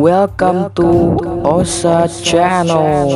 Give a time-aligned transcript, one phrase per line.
[0.00, 3.12] Welcome to Osa Channel.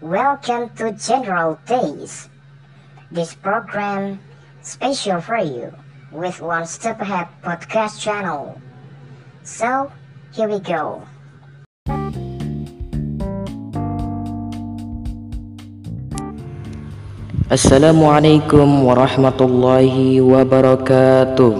[0.00, 2.28] Welcome to General Days.
[3.10, 4.20] This program
[4.62, 5.74] special for you
[6.12, 8.62] with One Step Ahead podcast channel.
[9.42, 9.90] So,
[10.30, 11.02] here we go.
[17.48, 21.56] Assalamualaikum warahmatullahi wabarakatuh.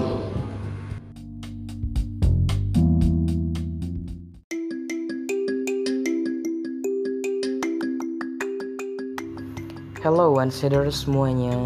[10.05, 10.53] Hello one
[10.93, 11.57] semuanya.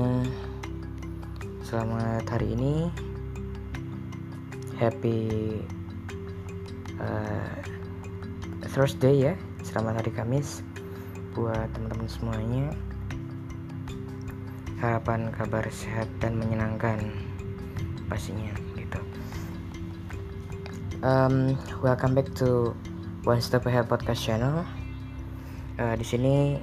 [1.68, 2.88] Selamat hari ini.
[4.80, 5.20] Happy
[6.96, 7.60] uh,
[8.72, 9.34] Thursday ya.
[9.68, 10.64] Selamat hari Kamis
[11.36, 12.72] buat teman-teman semuanya
[14.84, 17.00] harapan kabar sehat dan menyenangkan
[18.12, 19.00] pastinya gitu.
[21.00, 22.76] Um, welcome back to
[23.24, 24.68] One Step Ahead Podcast Channel.
[25.80, 26.60] Uh, di sini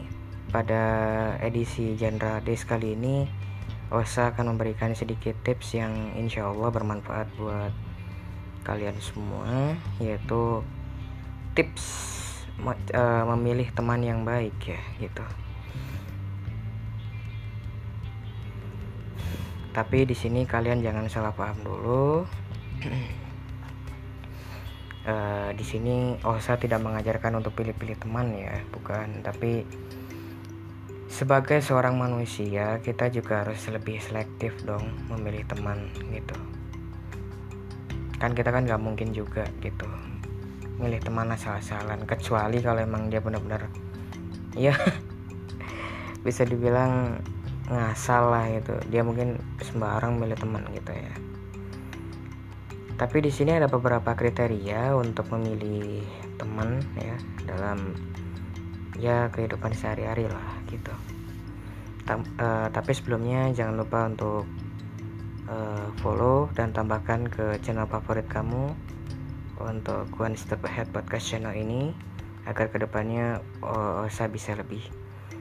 [0.53, 0.85] pada
[1.41, 3.25] edisi General Days kali ini
[3.89, 7.73] Osa akan memberikan sedikit tips yang insya Allah bermanfaat buat
[8.69, 10.61] kalian semua yaitu
[11.57, 11.89] tips
[12.69, 15.25] uh, memilih teman yang baik ya gitu
[19.71, 22.27] tapi di sini kalian jangan salah paham dulu.
[25.07, 29.23] Uh, di sini Osa tidak mengajarkan untuk pilih-pilih teman ya bukan.
[29.23, 29.63] Tapi
[31.11, 36.39] sebagai seorang manusia kita juga harus lebih selektif dong memilih teman gitu.
[38.19, 39.87] Kan kita kan nggak mungkin juga gitu
[40.81, 43.69] milih teman asal-asalan kecuali kalau emang dia benar-benar
[44.57, 44.73] ya
[46.27, 47.21] bisa dibilang
[47.71, 48.75] ngasal lah gitu.
[48.91, 51.15] Dia mungkin sembarang milih teman gitu ya.
[52.99, 56.05] Tapi di sini ada beberapa kriteria untuk memilih
[56.37, 57.17] teman ya
[57.49, 57.97] dalam
[59.01, 60.93] ya kehidupan sehari-hari lah gitu.
[62.05, 64.45] Tam, uh, tapi sebelumnya jangan lupa untuk
[65.49, 68.77] uh, follow dan tambahkan ke channel favorit kamu
[69.61, 71.97] untuk One Step Ahead Podcast channel ini
[72.45, 75.00] agar ke depannya uh, saya bisa lebih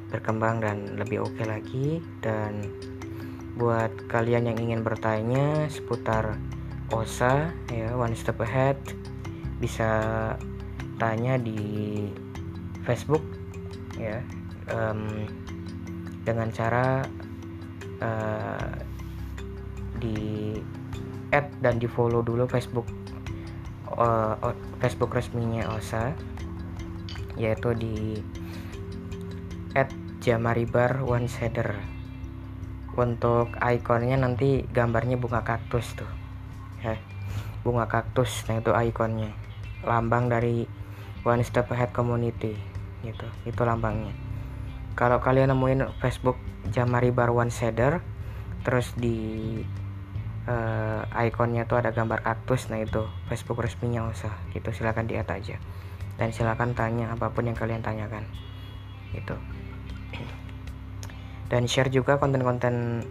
[0.10, 1.88] berkembang dan lebih oke okay lagi.
[2.22, 2.68] Dan
[3.60, 6.40] buat kalian yang ingin bertanya seputar
[6.90, 8.80] OSA ya One Step Ahead
[9.60, 9.90] bisa
[10.96, 12.08] tanya di
[12.88, 13.22] Facebook
[14.00, 14.24] ya
[14.72, 15.28] um,
[16.24, 17.04] dengan cara
[18.00, 18.72] uh,
[20.00, 20.56] di
[21.36, 22.88] add dan di follow dulu Facebook
[24.00, 24.36] uh,
[24.80, 26.16] Facebook resminya OSA
[27.36, 28.20] yaitu di
[30.30, 31.82] at jamaribar one shader.
[32.94, 36.10] Untuk ikonnya nanti gambarnya bunga kaktus tuh.
[36.86, 37.02] Ya
[37.66, 38.46] bunga kaktus.
[38.46, 39.34] Nah itu ikonnya.
[39.82, 40.70] Lambang dari
[41.26, 42.54] one step ahead community
[43.02, 43.26] gitu.
[43.50, 44.14] Itu lambangnya.
[44.94, 46.38] Kalau kalian nemuin Facebook
[46.70, 48.06] jamaribar one shader
[48.62, 49.58] terus di
[50.46, 54.70] uh, ikonnya tuh ada gambar kaktus nah itu Facebook resminya usah gitu.
[54.70, 55.58] Silahkan di add aja.
[56.22, 58.30] Dan silahkan tanya apa pun yang kalian tanyakan
[59.10, 59.34] gitu
[61.50, 63.02] dan share juga konten-konten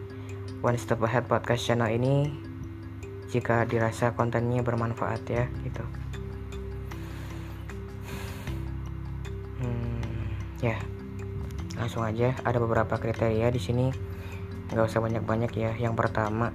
[0.62, 2.30] One Step Ahead Podcast channel ini
[3.28, 5.84] jika dirasa kontennya bermanfaat ya gitu.
[9.58, 10.02] Hmm,
[10.62, 10.78] ya.
[11.78, 13.86] Langsung aja ada beberapa kriteria di sini.
[14.70, 15.72] Nggak usah banyak-banyak ya.
[15.76, 16.54] Yang pertama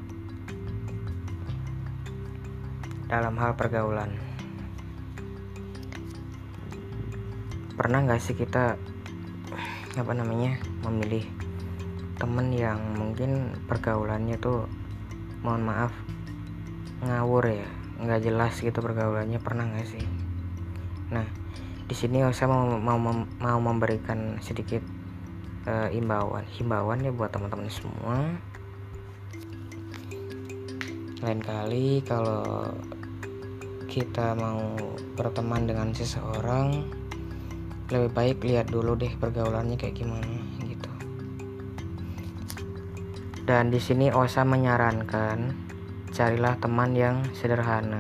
[3.12, 4.12] dalam hal pergaulan.
[7.76, 8.76] Pernah nggak sih kita
[9.94, 11.26] apa namanya memilih
[12.18, 14.66] temen yang mungkin pergaulannya tuh
[15.46, 15.94] mohon maaf
[17.04, 17.68] ngawur ya
[18.00, 20.06] nggak jelas gitu pergaulannya pernah nggak sih?
[21.14, 21.26] Nah
[21.84, 22.98] di sini saya mau mau
[23.38, 24.82] mau memberikan sedikit
[25.68, 28.18] uh, imbauan himbauan ya buat teman-teman semua.
[31.22, 32.74] Lain kali kalau
[33.88, 34.74] kita mau
[35.14, 37.03] berteman dengan seseorang
[37.92, 40.92] lebih baik lihat dulu deh pergaulannya kayak gimana gitu.
[43.44, 45.52] Dan di sini Osa menyarankan
[46.16, 48.00] carilah teman yang sederhana.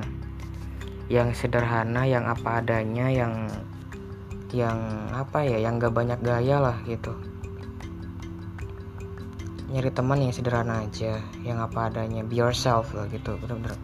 [1.11, 3.51] Yang sederhana yang apa adanya yang
[4.55, 4.79] yang
[5.11, 7.11] apa ya yang gak banyak gaya lah gitu.
[9.67, 12.23] Nyari teman yang sederhana aja yang apa adanya.
[12.23, 13.35] Be yourself lah gitu.
[13.35, 13.75] Bener-bener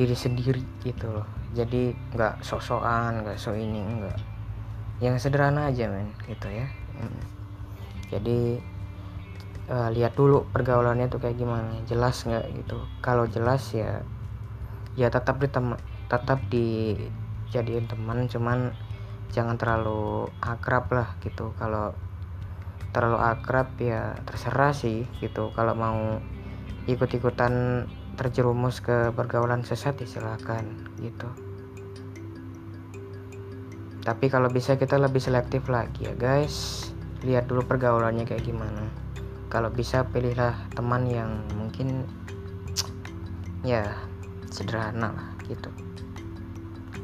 [0.00, 1.28] diri sendiri gitu loh.
[1.52, 4.16] Jadi nggak sok-sokan nggak sok ini enggak
[5.00, 6.68] yang sederhana aja men gitu ya.
[7.00, 7.24] Hmm.
[8.12, 8.60] jadi
[9.72, 11.72] uh, lihat dulu pergaulannya tuh kayak gimana.
[11.88, 12.84] Jelas nggak gitu?
[13.00, 14.04] Kalau jelas ya
[14.98, 15.48] ya tetap di
[16.10, 18.76] tetap dijadiin teman cuman
[19.32, 21.56] jangan terlalu akrab lah gitu.
[21.56, 21.96] Kalau
[22.92, 25.48] terlalu akrab ya terserah sih gitu.
[25.56, 26.20] Kalau mau
[26.84, 27.86] ikut-ikutan
[28.20, 31.49] terjerumus ke pergaulan sesat ya silakan gitu
[34.00, 36.88] tapi kalau bisa kita lebih selektif lagi ya guys.
[37.20, 38.88] Lihat dulu pergaulannya kayak gimana.
[39.52, 42.08] Kalau bisa pilihlah teman yang mungkin
[43.60, 43.92] ya
[44.48, 45.68] sederhana lah gitu.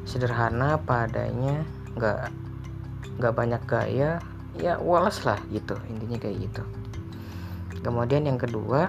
[0.08, 1.68] Sederhana padanya
[2.00, 2.32] nggak
[3.20, 4.16] nggak banyak gaya
[4.56, 5.76] ya walas lah gitu.
[5.92, 6.64] Intinya kayak gitu.
[7.84, 8.88] Kemudian yang kedua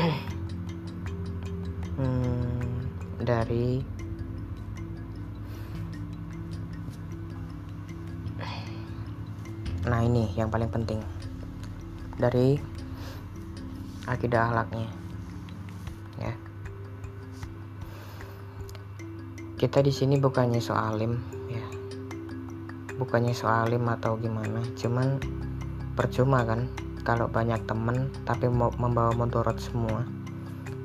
[2.00, 3.99] hmm, dari
[9.90, 11.02] nah ini yang paling penting
[12.14, 12.54] dari
[14.06, 14.86] akidah ahlaknya
[16.22, 16.34] ya.
[19.58, 21.40] Kita di sini bukannya soalim
[23.00, 25.16] bukannya soalim atau gimana cuman
[25.96, 26.68] percuma kan
[27.00, 30.04] kalau banyak temen tapi membawa motorot semua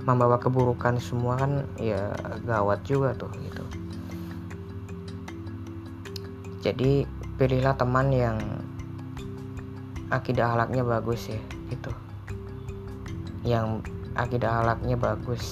[0.07, 2.15] membawa keburukan semua kan ya
[2.47, 3.65] gawat juga tuh gitu.
[6.63, 7.05] Jadi
[7.35, 8.37] pilihlah teman yang
[10.13, 11.41] akidah halaknya bagus ya
[11.73, 11.91] gitu.
[13.45, 15.45] Yang akidah halaknya bagus.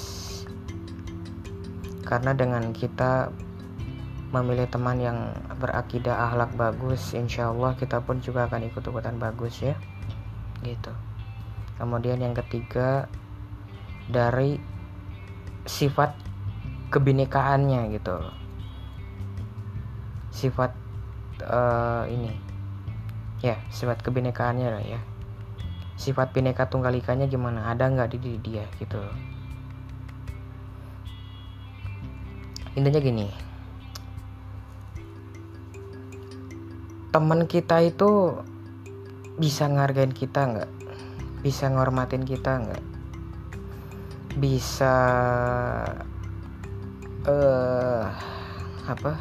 [2.03, 3.31] Karena dengan kita
[4.33, 5.29] memilih teman yang
[5.61, 9.77] berakidah ahlak bagus insya Allah kita pun juga akan ikut-ikutan bagus ya
[10.65, 10.89] gitu.
[11.77, 13.05] Kemudian yang ketiga
[14.09, 14.57] dari
[15.69, 16.17] sifat
[16.89, 18.17] kebinekaannya gitu.
[20.33, 20.73] Sifat
[21.45, 22.52] uh, ini
[23.43, 24.99] ya sifat kebinekaannya lah ya.
[25.99, 27.69] Sifat bineka tunggal ikanya gimana?
[27.69, 29.03] Ada nggak di diri dia gitu
[32.73, 33.27] intinya gini.
[37.13, 38.41] Teman kita itu
[39.37, 40.71] bisa ngargain kita nggak?
[41.45, 42.83] Bisa ngormatin kita nggak?
[44.41, 44.93] Bisa
[47.29, 48.09] eh uh,
[48.89, 49.13] apa?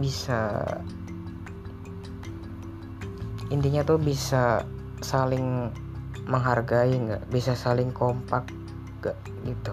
[0.00, 0.64] Bisa
[3.48, 4.64] intinya tuh bisa
[5.00, 5.72] saling
[6.28, 7.22] menghargai nggak?
[7.32, 8.48] Bisa saling kompak
[9.00, 9.16] gak
[9.46, 9.72] gitu.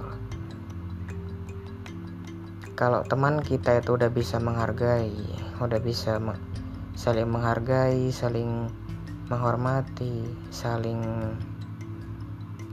[2.75, 5.15] Kalau teman kita itu udah bisa menghargai
[5.63, 6.19] udah bisa
[6.99, 8.67] saling menghargai saling
[9.31, 10.99] menghormati saling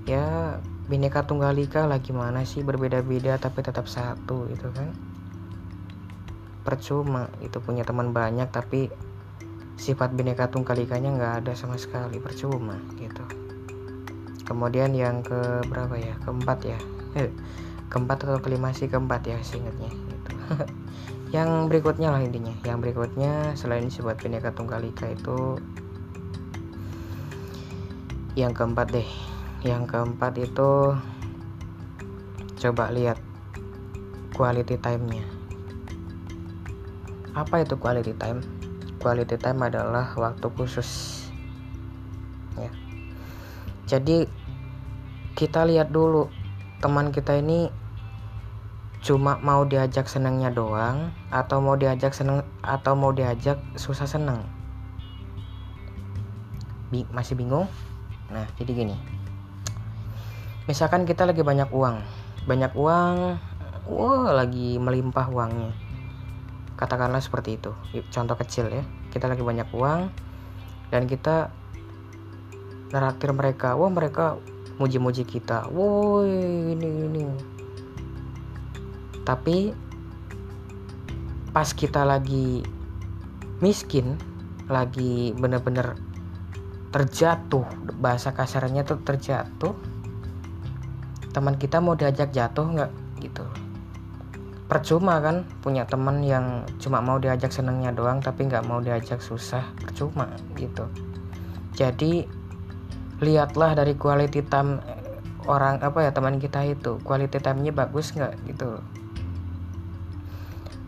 [0.02, 0.58] ya
[0.90, 4.90] bineka tunggal ika lah gimana sih berbeda-beda tapi tetap satu gitu kan.
[6.66, 8.90] Percuma itu punya teman banyak tapi
[9.76, 13.24] sifat bineka tunggal ikanya nggak ada sama sekali percuma gitu.
[14.42, 16.14] Kemudian yang ke berapa ya?
[16.26, 16.78] Keempat ya?
[17.16, 17.30] Eh,
[17.88, 20.30] keempat atau kelima sih keempat ya seingatnya gitu.
[21.36, 22.52] Yang berikutnya lah intinya.
[22.60, 25.56] Yang berikutnya selain disebut bineka tunggal ika itu
[28.36, 29.08] yang keempat deh.
[29.64, 30.92] Yang keempat itu
[32.60, 33.16] coba lihat
[34.36, 35.24] quality time-nya.
[37.32, 38.44] Apa itu quality time
[39.02, 41.20] quality time adalah waktu khusus.
[42.54, 42.70] Ya.
[43.90, 44.30] Jadi
[45.34, 46.30] kita lihat dulu.
[46.78, 47.70] Teman kita ini
[49.02, 54.46] cuma mau diajak senangnya doang atau mau diajak seneng atau mau diajak susah seneng?
[56.94, 57.66] Bi masih bingung?
[58.30, 58.96] Nah jadi gini.
[60.70, 62.02] Misalkan kita lagi banyak uang.
[62.46, 63.16] Banyak uang
[63.86, 65.91] wah lagi melimpah uangnya
[66.82, 67.70] katakanlah seperti itu.
[68.10, 68.82] Contoh kecil ya
[69.14, 70.10] kita lagi banyak uang
[70.90, 71.54] dan kita
[72.90, 73.78] neraktir mereka.
[73.78, 74.42] Wah mereka
[74.82, 75.70] muji-muji kita.
[75.70, 77.24] Woi ini ini.
[79.22, 79.70] Tapi
[81.54, 82.66] pas kita lagi
[83.62, 84.18] miskin
[84.66, 85.94] lagi bener-bener
[86.90, 87.62] terjatuh
[88.02, 89.78] bahasa kasarnya tuh terjatuh
[91.30, 92.92] teman kita mau diajak jatuh nggak?
[93.22, 93.71] Gitu
[94.72, 99.60] percuma kan punya teman yang cuma mau diajak senengnya doang tapi nggak mau diajak susah.
[99.76, 100.88] Percuma gitu.
[101.76, 102.24] Jadi
[103.20, 104.80] lihatlah dari quality time
[105.44, 106.96] orang apa ya teman kita itu.
[107.04, 108.80] Quality time-nya bagus nggak gitu.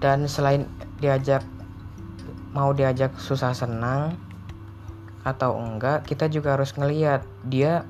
[0.00, 0.64] Dan selain
[1.04, 1.44] diajak
[2.56, 4.16] mau diajak susah senang
[5.28, 7.84] atau enggak kita juga harus ngeliat dia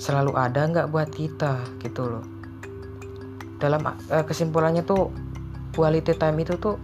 [0.00, 2.35] selalu ada nggak buat kita gitu loh
[3.56, 5.08] dalam uh, kesimpulannya tuh
[5.72, 6.76] quality time itu tuh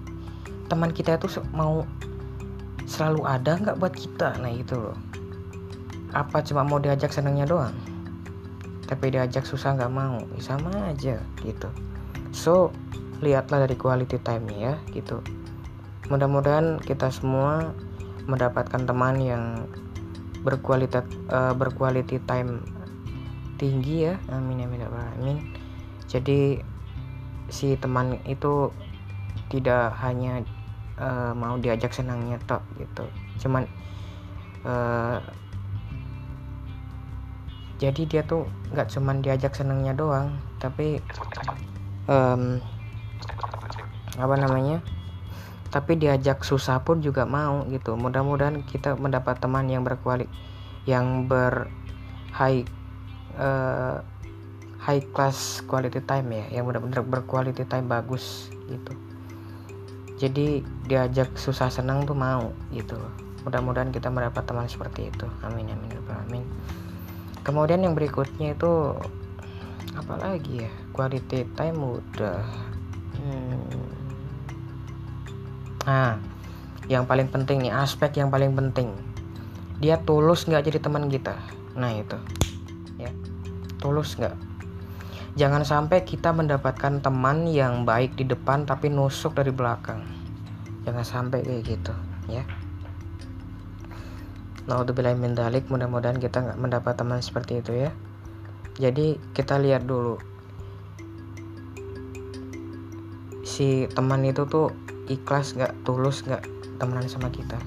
[0.69, 1.85] teman kita itu mau
[2.89, 4.41] selalu ada nggak buat kita?
[4.41, 4.97] Nah itu loh.
[6.13, 7.77] Apa cuma mau diajak senangnya doang?
[8.89, 10.21] Tapi diajak susah nggak mau?
[10.37, 11.69] Ya sama aja gitu.
[12.33, 12.73] So
[13.25, 15.21] lihatlah dari quality time ya gitu.
[16.09, 17.73] Mudah-mudahan kita semua
[18.29, 19.69] mendapatkan teman yang
[20.45, 22.65] berkualitas uh, berquality time
[23.57, 24.15] tinggi ya.
[24.33, 25.62] Amin amin amin
[26.13, 26.61] jadi
[27.49, 28.69] si teman itu
[29.49, 30.45] tidak hanya
[31.01, 33.09] uh, mau diajak senangnya tok gitu.
[33.41, 33.65] Cuman
[34.69, 35.17] uh,
[37.81, 38.45] jadi dia tuh
[38.77, 41.03] nggak cuman diajak senangnya doang tapi
[42.07, 42.63] um,
[44.21, 44.85] apa namanya
[45.73, 47.97] tapi diajak susah pun juga mau gitu.
[47.97, 50.29] Mudah-mudahan kita mendapat teman yang berkuali
[50.85, 51.73] yang ber
[52.37, 52.69] high
[53.41, 54.05] uh,
[54.83, 58.93] high class quality time ya yang benar-benar berquality time bagus gitu.
[60.19, 62.99] Jadi diajak susah senang tuh mau gitu.
[63.43, 65.27] Mudah-mudahan kita mendapat teman seperti itu.
[65.43, 66.45] Amin amin amin, amin
[67.43, 68.97] kemudian yang berikutnya itu
[69.93, 70.73] apa lagi ya?
[70.95, 72.41] Quality time udah
[73.19, 73.87] hmm.
[75.83, 76.15] nah
[76.87, 78.95] yang paling penting nih aspek yang paling penting.
[79.83, 81.35] Dia tulus nggak jadi teman kita?
[81.75, 82.19] Nah itu.
[82.99, 83.11] Ya.
[83.83, 84.35] Tulus nggak
[85.33, 90.05] jangan sampai kita mendapatkan teman yang baik di depan tapi nusuk dari belakang.
[90.85, 91.95] Jangan sampai kayak gitu
[92.29, 92.45] ya.
[94.69, 97.91] Naudzubillah min dalik mudah-mudahan kita nggak mendapat teman seperti itu ya.
[98.79, 100.21] Jadi kita lihat dulu.
[103.43, 104.71] Si teman itu tuh
[105.11, 106.47] ikhlas nggak tulus nggak
[106.79, 107.59] temenan sama kita?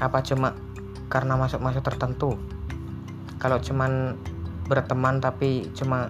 [0.00, 0.56] Apa cuma
[1.12, 2.34] karena masuk-masuk tertentu?
[3.38, 4.16] Kalau cuman
[4.64, 6.08] berteman tapi cuma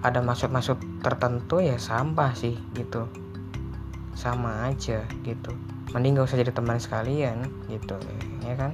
[0.00, 3.10] ada masuk-masuk tertentu ya sampah sih gitu.
[4.14, 5.52] Sama aja gitu.
[5.94, 7.96] Mending gak usah jadi teman sekalian gitu
[8.44, 8.72] ya kan?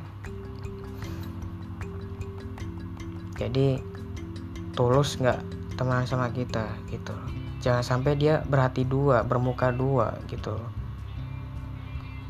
[3.35, 3.83] Jadi
[4.79, 5.43] tulus nggak
[5.75, 7.15] teman sama kita gitu.
[7.63, 10.55] Jangan sampai dia berhati dua bermuka dua gitu.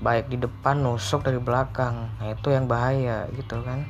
[0.00, 2.08] Baik di depan nusuk dari belakang.
[2.20, 3.84] Nah itu yang bahaya gitu kan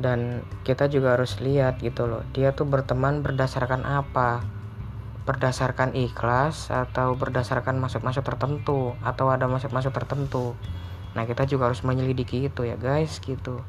[0.00, 4.40] dan kita juga harus lihat gitu loh dia tuh berteman berdasarkan apa?
[5.28, 10.56] Berdasarkan ikhlas atau berdasarkan masuk-masuk tertentu atau ada masuk-masuk tertentu?
[11.12, 13.60] Nah kita juga harus menyelidiki itu ya guys gitu.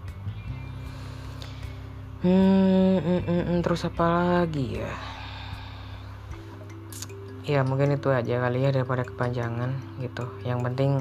[2.21, 4.93] Hmm, hmm, hmm, hmm terus apa lagi ya?
[7.41, 10.29] Ya mungkin itu aja kali ya daripada kepanjangan gitu.
[10.45, 10.91] Yang penting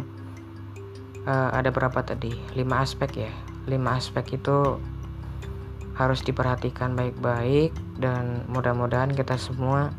[1.29, 2.33] uh, ada berapa tadi?
[2.57, 3.33] Lima aspek ya?
[3.69, 4.81] Lima aspek itu
[6.01, 9.93] harus diperhatikan baik-baik dan mudah-mudahan kita semua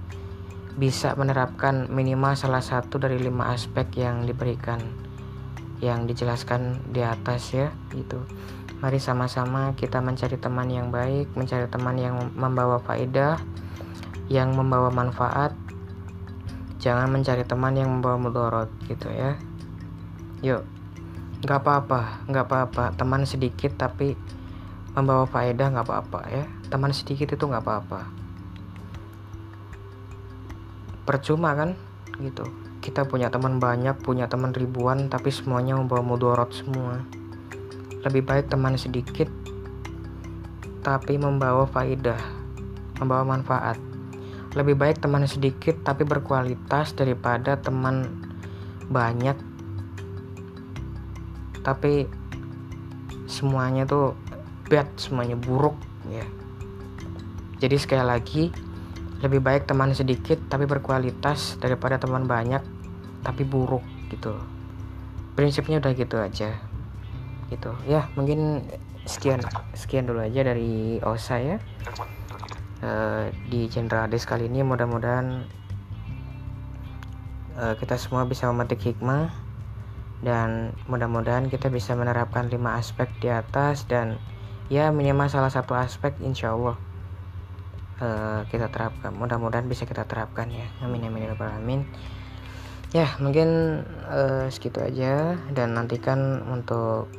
[0.73, 4.81] bisa menerapkan minimal salah satu dari lima aspek yang diberikan
[5.77, 8.17] yang dijelaskan di atas ya gitu.
[8.81, 13.37] Mari sama-sama kita mencari teman yang baik mencari teman yang membawa faedah
[14.25, 15.53] yang membawa manfaat.
[16.81, 19.37] Jangan mencari teman yang membawa mudorot gitu ya.
[20.41, 20.65] Yuk
[21.45, 22.97] nggak apa-apa nggak apa-apa.
[22.97, 24.17] Teman sedikit tapi
[24.91, 26.43] membawa faedah nggak apa-apa ya.
[26.67, 28.01] Teman sedikit itu nggak apa-apa.
[31.07, 31.75] Percuma kan?
[32.19, 32.43] Gitu.
[32.81, 37.01] Kita punya teman banyak punya teman ribuan tapi semuanya membawa mudorot semua.
[38.01, 39.29] Lebih baik teman sedikit
[40.81, 42.17] tapi membawa faidah
[43.01, 43.81] membawa manfaat.
[44.53, 48.25] Lebih baik teman sedikit tapi berkualitas daripada teman
[48.91, 49.37] banyak.
[51.61, 52.05] Tapi
[53.25, 54.13] semuanya tuh
[54.71, 55.75] bad semuanya buruk
[56.07, 56.23] ya.
[57.59, 58.43] Jadi sekali lagi
[59.19, 62.63] lebih baik teman sedikit tapi berkualitas daripada teman banyak
[63.21, 64.31] tapi buruk gitu.
[65.35, 66.55] Prinsipnya udah gitu aja
[67.51, 67.71] gitu.
[67.83, 68.63] Ya mungkin
[69.03, 69.43] sekian
[69.75, 71.59] sekian dulu aja dari Osa ya.
[72.81, 75.45] Uh, di General Ades kali ini mudah-mudahan
[77.61, 79.29] uh, kita semua bisa memetik hikmah
[80.25, 84.17] dan mudah-mudahan kita bisa menerapkan lima aspek di atas dan
[84.71, 86.79] ya minimal salah satu aspek insya Allah
[87.99, 89.11] uh, kita terapkan.
[89.11, 90.63] Mudah-mudahan bisa kita terapkan ya.
[90.79, 91.83] Amin amin ya amin
[92.95, 95.35] ya mungkin uh, segitu aja.
[95.51, 97.11] Dan nantikan untuk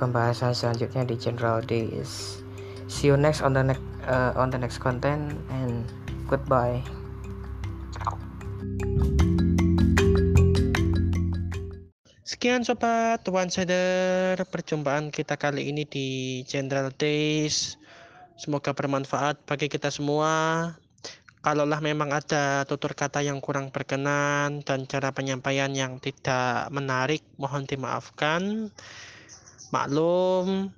[0.00, 2.40] pembahasan selanjutnya di general days.
[2.88, 5.84] See you next on the next uh, on the next content and
[6.28, 6.80] goodbye
[12.44, 17.80] Sekian sobat One Sider perjumpaan kita kali ini di General Days
[18.36, 20.76] Semoga bermanfaat bagi kita semua.
[21.40, 27.64] kalaulah memang ada tutur kata yang kurang berkenan dan cara penyampaian yang tidak menarik, mohon
[27.64, 28.68] dimaafkan.
[29.72, 30.68] Maklum,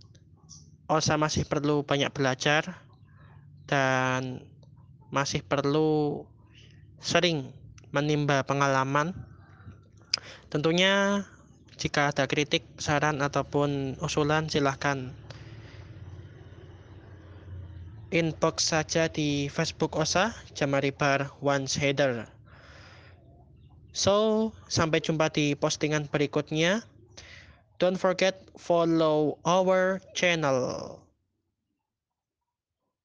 [0.86, 2.78] Osa masih perlu banyak belajar
[3.66, 4.38] dan
[5.10, 6.22] masih perlu
[7.02, 7.50] sering
[7.90, 9.10] menimba pengalaman.
[10.46, 11.26] Tentunya
[11.76, 15.12] jika ada kritik, saran ataupun usulan silahkan
[18.08, 22.24] inbox saja di Facebook OSA Jamaribar Once Header.
[23.96, 26.84] So, sampai jumpa di postingan berikutnya.
[27.76, 30.96] Don't forget follow our channel.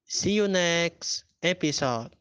[0.08, 2.21] See you next episode.